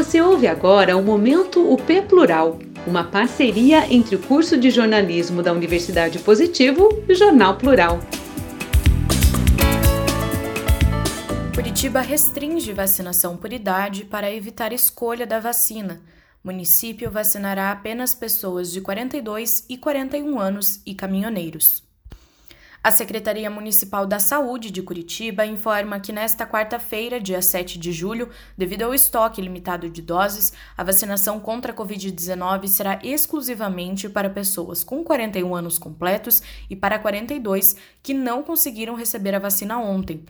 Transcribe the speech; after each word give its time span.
Você 0.00 0.18
ouve 0.18 0.46
agora 0.46 0.96
o 0.96 1.02
Momento 1.02 1.70
UP 1.70 2.00
Plural, 2.08 2.58
uma 2.86 3.04
parceria 3.04 3.86
entre 3.92 4.16
o 4.16 4.18
curso 4.18 4.56
de 4.56 4.70
jornalismo 4.70 5.42
da 5.42 5.52
Universidade 5.52 6.18
Positivo 6.20 6.88
e 7.06 7.12
o 7.12 7.14
Jornal 7.14 7.58
Plural. 7.58 8.00
Curitiba 11.54 12.00
restringe 12.00 12.72
vacinação 12.72 13.36
por 13.36 13.52
idade 13.52 14.06
para 14.06 14.32
evitar 14.32 14.72
escolha 14.72 15.26
da 15.26 15.38
vacina. 15.38 16.00
Município 16.42 17.10
vacinará 17.10 17.70
apenas 17.70 18.14
pessoas 18.14 18.72
de 18.72 18.80
42 18.80 19.66
e 19.68 19.76
41 19.76 20.40
anos 20.40 20.80
e 20.86 20.94
caminhoneiros. 20.94 21.89
A 22.82 22.90
Secretaria 22.90 23.50
Municipal 23.50 24.06
da 24.06 24.18
Saúde 24.18 24.70
de 24.70 24.80
Curitiba 24.80 25.44
informa 25.44 26.00
que 26.00 26.14
nesta 26.14 26.46
quarta-feira, 26.46 27.20
dia 27.20 27.42
7 27.42 27.78
de 27.78 27.92
julho, 27.92 28.30
devido 28.56 28.84
ao 28.84 28.94
estoque 28.94 29.42
limitado 29.42 29.90
de 29.90 30.00
doses, 30.00 30.54
a 30.78 30.82
vacinação 30.82 31.38
contra 31.38 31.72
a 31.72 31.76
Covid-19 31.76 32.68
será 32.68 32.98
exclusivamente 33.02 34.08
para 34.08 34.30
pessoas 34.30 34.82
com 34.82 35.04
41 35.04 35.54
anos 35.54 35.78
completos 35.78 36.42
e 36.70 36.74
para 36.74 36.98
42 36.98 37.76
que 38.02 38.14
não 38.14 38.42
conseguiram 38.42 38.94
receber 38.94 39.34
a 39.34 39.38
vacina 39.38 39.78
ontem. 39.78 40.24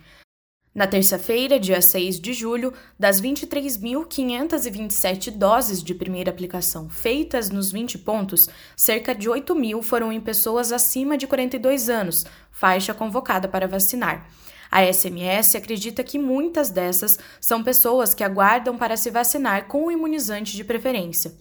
Na 0.72 0.86
terça-feira, 0.86 1.58
dia 1.58 1.82
6 1.82 2.20
de 2.20 2.32
julho, 2.32 2.72
das 2.96 3.20
23.527 3.20 5.32
doses 5.32 5.82
de 5.82 5.92
primeira 5.92 6.30
aplicação 6.30 6.88
feitas 6.88 7.50
nos 7.50 7.72
20 7.72 7.98
pontos, 7.98 8.48
cerca 8.76 9.12
de 9.12 9.28
8 9.28 9.52
mil 9.56 9.82
foram 9.82 10.12
em 10.12 10.20
pessoas 10.20 10.70
acima 10.70 11.18
de 11.18 11.26
42 11.26 11.90
anos, 11.90 12.24
faixa 12.52 12.94
convocada 12.94 13.48
para 13.48 13.66
vacinar. 13.66 14.28
A 14.70 14.84
SMS 14.84 15.56
acredita 15.56 16.04
que 16.04 16.20
muitas 16.20 16.70
dessas 16.70 17.18
são 17.40 17.64
pessoas 17.64 18.14
que 18.14 18.22
aguardam 18.22 18.78
para 18.78 18.96
se 18.96 19.10
vacinar 19.10 19.66
com 19.66 19.86
o 19.86 19.90
imunizante 19.90 20.54
de 20.54 20.62
preferência. 20.62 21.32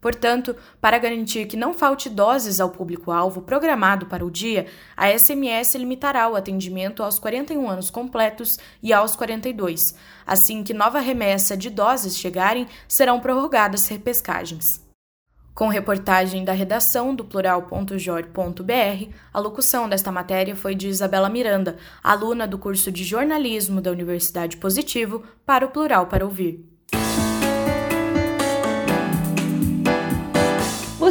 Portanto, 0.00 0.54
para 0.80 0.98
garantir 0.98 1.46
que 1.46 1.56
não 1.56 1.74
falte 1.74 2.08
doses 2.08 2.60
ao 2.60 2.70
público-alvo 2.70 3.42
programado 3.42 4.06
para 4.06 4.24
o 4.24 4.30
dia, 4.30 4.66
a 4.96 5.08
SMS 5.10 5.74
limitará 5.74 6.28
o 6.28 6.36
atendimento 6.36 7.02
aos 7.02 7.18
41 7.18 7.68
anos 7.68 7.90
completos 7.90 8.58
e 8.82 8.92
aos 8.92 9.16
42. 9.16 9.96
Assim 10.24 10.62
que 10.62 10.72
nova 10.72 11.00
remessa 11.00 11.56
de 11.56 11.68
doses 11.68 12.16
chegarem, 12.16 12.68
serão 12.86 13.18
prorrogadas 13.18 13.88
repescagens. 13.88 14.86
Com 15.52 15.66
reportagem 15.66 16.44
da 16.44 16.52
redação 16.52 17.12
do 17.12 17.24
plural.jor.br, 17.24 19.12
a 19.34 19.40
locução 19.40 19.88
desta 19.88 20.12
matéria 20.12 20.54
foi 20.54 20.76
de 20.76 20.86
Isabela 20.86 21.28
Miranda, 21.28 21.76
aluna 22.00 22.46
do 22.46 22.56
curso 22.56 22.92
de 22.92 23.02
jornalismo 23.02 23.80
da 23.80 23.90
Universidade 23.90 24.56
Positivo, 24.58 25.24
para 25.44 25.66
o 25.66 25.70
Plural 25.70 26.06
para 26.06 26.24
Ouvir. 26.24 26.67